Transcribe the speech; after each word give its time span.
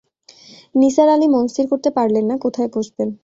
নিসার 0.75 1.07
আলি 1.09 1.27
মনস্থির 1.27 1.65
করতে 1.71 1.89
পারলেন 1.97 2.25
না 2.27 2.35
কোথায় 2.43 2.69
বসবেন। 2.75 3.09